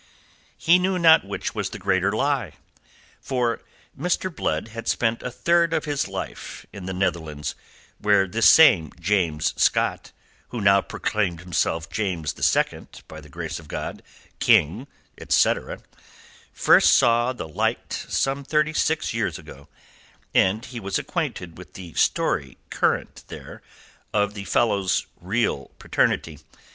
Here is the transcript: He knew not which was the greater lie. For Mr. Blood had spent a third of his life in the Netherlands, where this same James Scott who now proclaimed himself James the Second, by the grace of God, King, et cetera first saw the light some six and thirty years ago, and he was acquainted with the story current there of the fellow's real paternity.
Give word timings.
He 0.57 0.79
knew 0.79 0.97
not 0.97 1.27
which 1.27 1.53
was 1.53 1.69
the 1.69 1.77
greater 1.77 2.11
lie. 2.11 2.53
For 3.21 3.61
Mr. 3.95 4.35
Blood 4.35 4.69
had 4.69 4.87
spent 4.87 5.21
a 5.21 5.29
third 5.29 5.73
of 5.73 5.85
his 5.85 6.07
life 6.07 6.65
in 6.73 6.87
the 6.87 6.93
Netherlands, 6.95 7.53
where 7.99 8.25
this 8.27 8.49
same 8.49 8.91
James 8.99 9.53
Scott 9.61 10.11
who 10.47 10.59
now 10.59 10.81
proclaimed 10.81 11.41
himself 11.41 11.87
James 11.91 12.33
the 12.33 12.41
Second, 12.41 13.03
by 13.07 13.21
the 13.21 13.29
grace 13.29 13.59
of 13.59 13.67
God, 13.67 14.01
King, 14.39 14.87
et 15.19 15.31
cetera 15.31 15.79
first 16.51 16.97
saw 16.97 17.31
the 17.31 17.47
light 17.47 17.93
some 17.93 18.39
six 18.39 18.55
and 18.55 18.73
thirty 18.73 19.15
years 19.19 19.37
ago, 19.37 19.67
and 20.33 20.65
he 20.65 20.79
was 20.79 20.97
acquainted 20.97 21.59
with 21.59 21.73
the 21.73 21.93
story 21.93 22.57
current 22.71 23.23
there 23.27 23.61
of 24.15 24.33
the 24.33 24.45
fellow's 24.45 25.05
real 25.21 25.69
paternity. 25.77 26.39